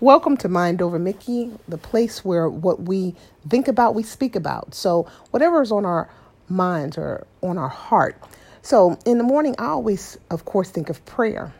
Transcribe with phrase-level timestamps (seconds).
[0.00, 3.14] Welcome to Mind Over Mickey, the place where what we
[3.48, 4.74] think about, we speak about.
[4.74, 6.10] So, whatever is on our
[6.50, 8.22] minds or on our heart.
[8.60, 11.54] So, in the morning, I always, of course, think of prayer.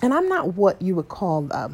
[0.00, 1.70] And I'm not what you would call uh,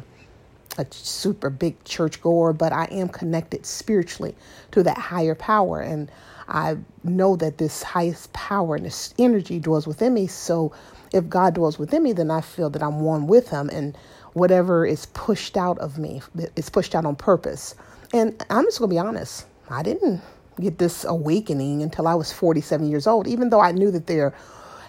[0.79, 4.33] a super big church goer, but I am connected spiritually
[4.71, 5.79] to that higher power.
[5.79, 6.09] And
[6.47, 10.25] I know that this highest power and this energy dwells within me.
[10.25, 10.73] So,
[11.13, 13.69] if God dwells within me, then I feel that I'm one with Him.
[13.69, 13.95] And
[14.33, 16.21] whatever is pushed out of me
[16.55, 17.75] is pushed out on purpose.
[18.13, 20.21] And I'm just going to be honest, I didn't
[20.59, 24.33] get this awakening until I was 47 years old, even though I knew that there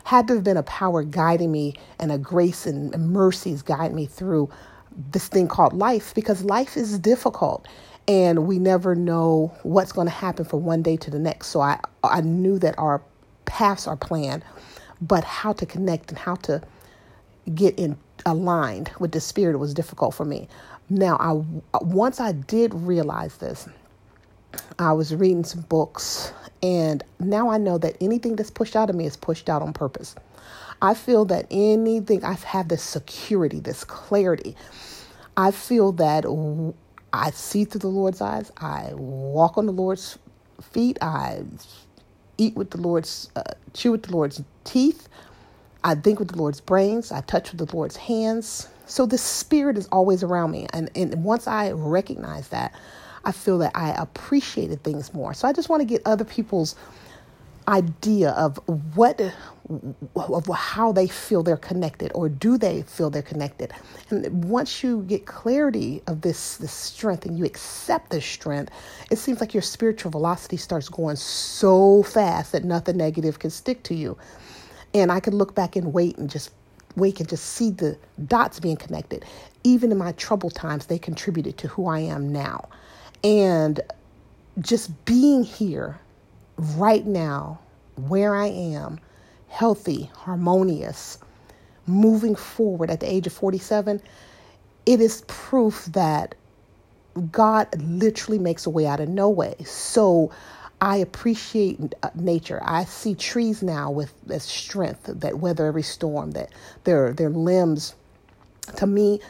[0.05, 4.07] had to have been a power guiding me and a grace and mercies guiding me
[4.07, 4.51] through
[5.11, 7.67] this thing called life because life is difficult
[8.07, 11.49] and we never know what's going to happen from one day to the next.
[11.49, 13.03] So I, I knew that our
[13.47, 14.45] paths are planned,
[15.01, 16.63] but how to connect and how to
[17.55, 17.97] get in
[18.27, 20.49] aligned with the spirit was difficult for me.
[20.91, 21.33] Now, I
[21.83, 23.69] once I did realize this,
[24.79, 28.97] I was reading some books, and now I know that anything that's pushed out of
[28.97, 30.15] me is pushed out on purpose.
[30.83, 34.57] I feel that anything I have this security, this clarity.
[35.37, 36.25] I feel that
[37.13, 38.53] I see through the Lord's eyes.
[38.59, 40.19] I walk on the Lord's
[40.61, 40.99] feet.
[41.01, 41.43] I
[42.39, 45.09] eat with the Lord's, uh, chew with the Lord's teeth.
[45.85, 48.69] I think with the Lord's brains, I touch with the Lord's hands.
[48.87, 50.67] So the Spirit is always around me.
[50.73, 52.75] And, and once I recognize that,
[53.25, 55.35] I feel that I appreciated things more.
[55.35, 56.75] So I just want to get other people's
[57.69, 58.59] idea of
[58.95, 59.21] what
[60.17, 63.73] of how they feel they're connected or do they feel they're connected
[64.11, 68.71] and once you get clarity of this this strength and you accept this strength
[69.11, 73.83] it seems like your spiritual velocity starts going so fast that nothing negative can stick
[73.83, 74.15] to you
[74.95, 76.51] and I could look back and wait and just
[76.97, 79.25] wait and just see the dots being connected.
[79.65, 82.69] Even in my troubled times, they contributed to who I am now.
[83.25, 83.81] And
[84.61, 85.99] just being here
[86.77, 87.59] right now,
[87.97, 89.01] where I am,
[89.49, 91.19] healthy, harmonious,
[91.87, 94.01] moving forward at the age of 47,
[94.87, 96.35] it is proof that
[97.31, 99.55] God literally makes a way out of no way.
[99.65, 100.31] So
[100.85, 102.61] I appreciate uh, nature.
[102.63, 106.53] I see trees now with this strength that weather every storm, that
[106.85, 107.95] their their limbs
[108.77, 109.21] to me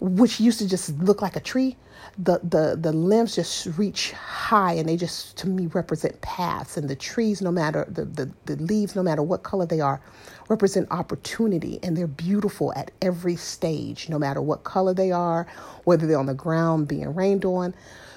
[0.00, 1.76] which used to just look like a tree,
[2.18, 6.76] the, the, the limbs just reach high and they just, to me, represent paths.
[6.76, 10.00] And the trees, no matter, the, the, the leaves, no matter what color they are,
[10.48, 11.78] represent opportunity.
[11.82, 15.46] And they're beautiful at every stage, no matter what color they are,
[15.84, 17.74] whether they're on the ground being rained on.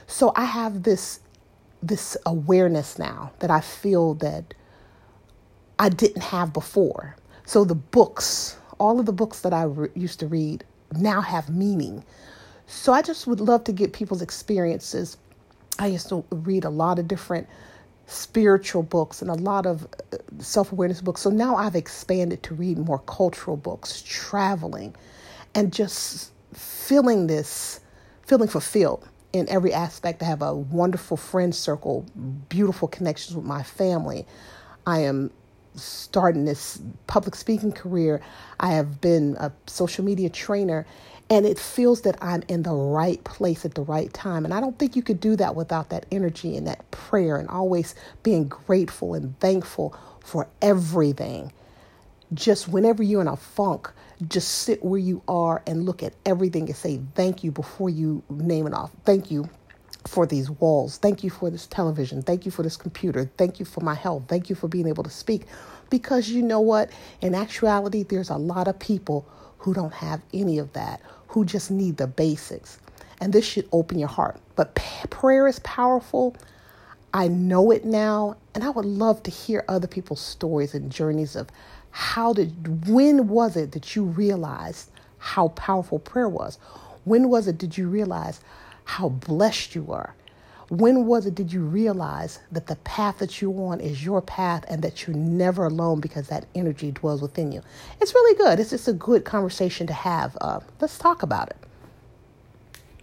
[0.08, 1.22] So I have this
[1.88, 4.54] this awareness now that I feel that
[5.80, 7.16] I didn't have before.
[7.46, 10.64] So the books, all of the books that I re- used to read
[10.98, 12.04] now have meaning.
[12.66, 15.18] So I just would love to get people's experiences.
[15.80, 17.48] I used to read a lot of different
[18.08, 21.22] spiritual books and a lot of uh, self awareness books.
[21.22, 24.96] So now I've expanded to read more cultural books, traveling,
[25.56, 27.80] and just feeling this,
[28.26, 30.22] feeling fulfilled in every aspect.
[30.22, 32.06] I have a wonderful friend circle,
[32.50, 34.26] beautiful connections with my family.
[34.86, 35.32] I am
[35.76, 38.22] starting this public speaking career.
[38.60, 40.86] I have been a social media trainer,
[41.30, 44.46] and it feels that I'm in the right place at the right time.
[44.46, 47.50] And I don't think you could do that without that energy and that prayer and
[47.50, 51.52] always being grateful and thankful for everything.
[52.34, 53.90] Just whenever you're in a funk,
[54.28, 58.24] just sit where you are and look at everything and say thank you before you
[58.30, 58.92] name it off.
[59.06, 59.50] Thank you
[60.06, 60.98] for these walls.
[60.98, 62.22] Thank you for this television.
[62.22, 63.30] Thank you for this computer.
[63.38, 64.24] Thank you for my health.
[64.28, 65.44] Thank you for being able to speak.
[65.90, 66.90] Because you know what?
[67.22, 69.28] In actuality, there's a lot of people
[69.60, 72.80] who don't have any of that, who just need the basics.
[73.20, 74.40] And this should open your heart.
[74.56, 74.76] But
[75.10, 76.36] prayer is powerful.
[77.14, 78.38] I know it now.
[78.54, 81.48] And I would love to hear other people's stories and journeys of
[81.92, 86.58] how did, when was it that you realized how powerful prayer was?
[87.06, 88.42] When was it did you realize
[88.84, 90.14] how blessed you were?
[90.70, 94.66] When was it did you realize that the path that you're on is your path
[94.68, 97.62] and that you're never alone because that energy dwells within you?
[98.02, 98.60] It's really good.
[98.60, 100.38] It's just a good conversation to have.
[100.42, 101.58] Uh, let's talk about it.